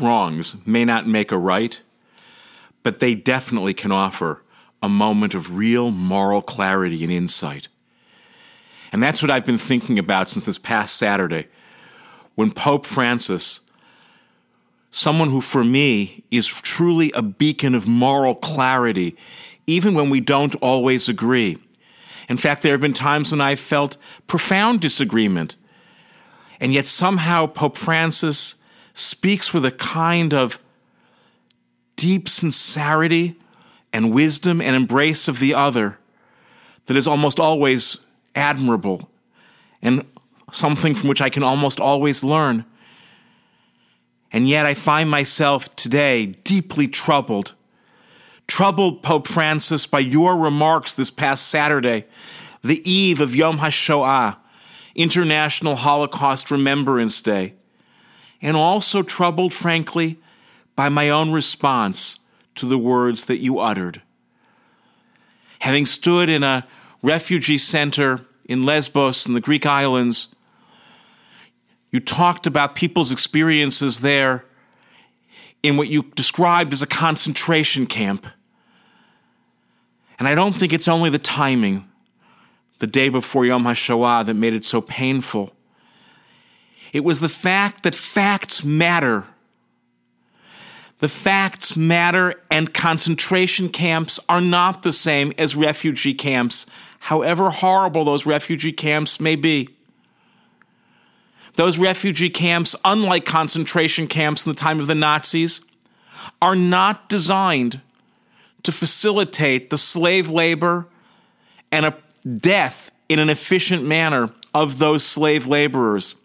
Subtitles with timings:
[0.00, 1.80] wrongs may not make a right,
[2.82, 4.42] but they definitely can offer
[4.82, 7.68] a moment of real moral clarity and insight.
[8.92, 11.48] And that's what I've been thinking about since this past Saturday
[12.34, 13.60] when Pope Francis,
[14.90, 19.16] someone who for me is truly a beacon of moral clarity,
[19.66, 21.58] even when we don't always agree.
[22.28, 25.56] In fact, there have been times when I've felt profound disagreement.
[26.60, 28.56] And yet somehow Pope Francis
[28.98, 30.58] speaks with a kind of
[31.96, 33.36] deep sincerity
[33.92, 35.98] and wisdom and embrace of the other
[36.86, 37.98] that is almost always
[38.34, 39.08] admirable
[39.82, 40.04] and
[40.50, 42.64] something from which I can almost always learn.
[44.32, 47.54] And yet I find myself today deeply troubled.
[48.46, 52.06] Troubled, Pope Francis, by your remarks this past Saturday,
[52.62, 54.36] the eve of Yom HaShoah,
[54.94, 57.54] International Holocaust Remembrance Day,
[58.40, 60.18] and also troubled, frankly,
[60.76, 62.20] by my own response
[62.54, 64.02] to the words that you uttered.
[65.60, 66.66] Having stood in a
[67.02, 70.28] refugee center in Lesbos in the Greek islands,
[71.90, 74.44] you talked about people's experiences there
[75.62, 78.26] in what you described as a concentration camp.
[80.18, 81.88] And I don't think it's only the timing,
[82.78, 85.52] the day before Yom HaShoah, that made it so painful.
[86.92, 89.24] It was the fact that facts matter.
[91.00, 96.66] The facts matter, and concentration camps are not the same as refugee camps,
[97.00, 99.68] however horrible those refugee camps may be.
[101.54, 105.60] Those refugee camps, unlike concentration camps in the time of the Nazis,
[106.42, 107.80] are not designed
[108.62, 110.86] to facilitate the slave labor
[111.70, 111.96] and a
[112.28, 116.16] death in an efficient manner of those slave laborers.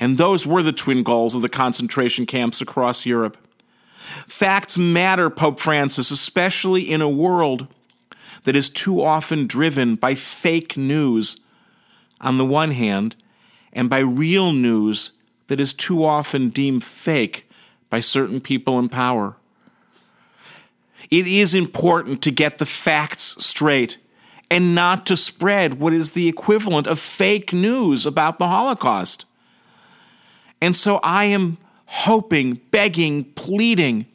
[0.00, 3.36] And those were the twin goals of the concentration camps across Europe.
[4.26, 7.66] Facts matter, Pope Francis, especially in a world
[8.44, 11.36] that is too often driven by fake news
[12.20, 13.16] on the one hand,
[13.72, 15.12] and by real news
[15.48, 17.48] that is too often deemed fake
[17.90, 19.36] by certain people in power.
[21.10, 23.98] It is important to get the facts straight
[24.50, 29.24] and not to spread what is the equivalent of fake news about the Holocaust.
[30.60, 34.06] And so I am hoping, begging, pleading,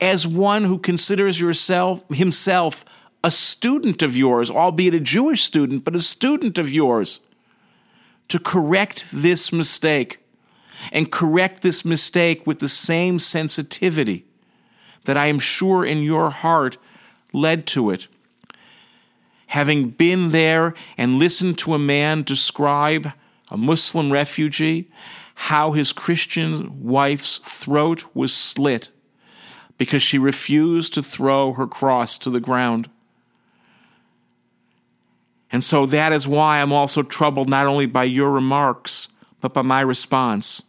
[0.00, 2.84] as one who considers yourself himself
[3.24, 7.20] a student of yours, albeit a Jewish student, but a student of yours,
[8.28, 10.18] to correct this mistake
[10.90, 14.24] and correct this mistake with the same sensitivity
[15.04, 16.76] that I am sure in your heart
[17.32, 18.08] led to it.
[19.48, 23.12] Having been there and listened to a man describe
[23.50, 24.88] a Muslim refugee,
[25.46, 28.90] how his Christian wife's throat was slit
[29.76, 32.88] because she refused to throw her cross to the ground.
[35.50, 39.08] And so that is why I'm also troubled not only by your remarks,
[39.40, 40.62] but by my response.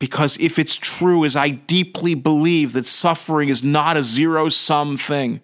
[0.00, 4.96] Because if it's true, as I deeply believe that suffering is not a zero sum
[4.96, 5.40] thing,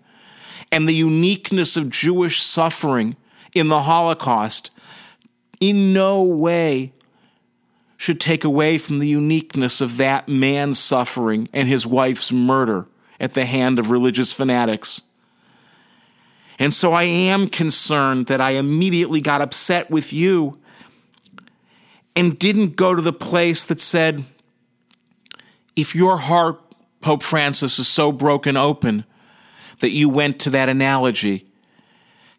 [0.73, 3.15] and the uniqueness of Jewish suffering
[3.55, 4.73] in the Holocaust
[5.61, 6.93] in no way
[8.09, 12.87] should take away from the uniqueness of that man's suffering and his wife's murder
[13.21, 15.03] at the hand of religious fanatics.
[16.59, 20.59] And so I am concerned that I immediately got upset with you
[22.17, 24.25] and didn't go to the place that said,
[25.77, 26.59] if your heart,
[27.03, 29.05] Pope Francis, is so broken open
[29.81, 31.47] that you went to that analogy,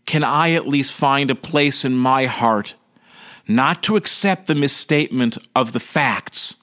[0.08, 2.74] can I at least find a place in my heart
[3.50, 6.58] not to accept the misstatement of the facts,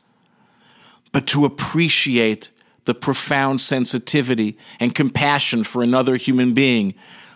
[1.10, 2.48] but to appreciate
[2.84, 6.94] the profound sensitivity and compassion for another human being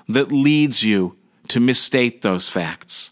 [0.09, 1.17] that leads you
[1.49, 3.11] to misstate those facts.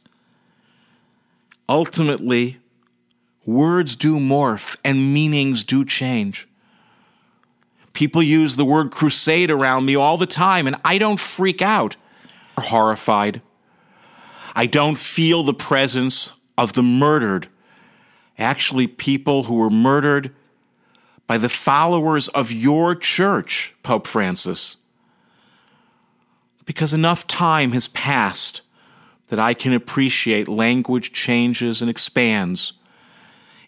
[1.68, 2.58] Ultimately,
[3.44, 6.46] words do morph and meanings do change.
[7.94, 11.96] People use the word crusade around me all the time, and I don't freak out.
[12.56, 13.42] Or horrified.
[14.58, 17.46] I don't feel the presence of the murdered,
[18.36, 20.34] actually, people who were murdered
[21.28, 24.78] by the followers of your church, Pope Francis.
[26.64, 28.62] Because enough time has passed
[29.28, 32.72] that I can appreciate language changes and expands.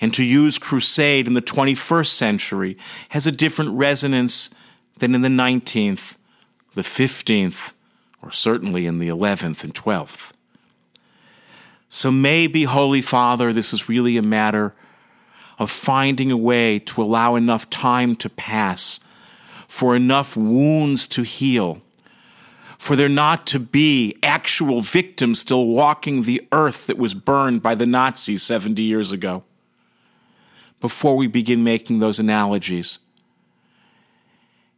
[0.00, 2.76] And to use crusade in the 21st century
[3.10, 4.50] has a different resonance
[4.98, 6.16] than in the 19th,
[6.74, 7.74] the 15th,
[8.20, 10.32] or certainly in the 11th and 12th.
[11.92, 14.72] So maybe, Holy Father, this is really a matter
[15.58, 19.00] of finding a way to allow enough time to pass,
[19.66, 21.82] for enough wounds to heal,
[22.78, 27.74] for there not to be actual victims still walking the earth that was burned by
[27.74, 29.42] the Nazis 70 years ago.
[30.80, 33.00] Before we begin making those analogies,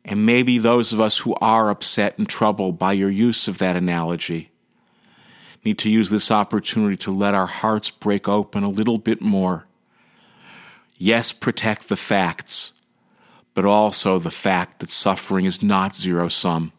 [0.02, 3.76] and maybe those of us who are upset and troubled by your use of that
[3.76, 4.51] analogy
[5.64, 9.66] need to use this opportunity to let our hearts break open a little bit more.
[10.98, 12.72] Yes, protect the facts,
[13.54, 16.72] but also the fact that suffering is not zero sum.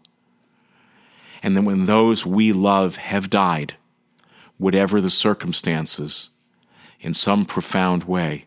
[1.41, 3.75] And that when those we love have died,
[4.57, 6.29] whatever the circumstances,
[6.99, 8.45] in some profound way,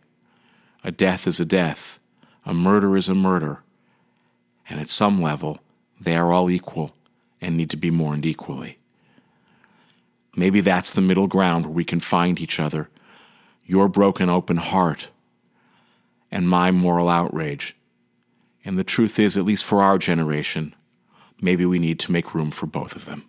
[0.82, 1.98] a death is a death,
[2.44, 3.62] a murder is a murder,
[4.68, 5.58] and at some level,
[6.00, 6.92] they are all equal
[7.40, 8.78] and need to be mourned equally.
[10.36, 12.88] Maybe that's the middle ground where we can find each other.
[13.64, 15.08] Your broken open heart
[16.30, 17.74] and my moral outrage.
[18.64, 20.74] And the truth is, at least for our generation,
[21.40, 23.24] maybe we need to make room for both of them.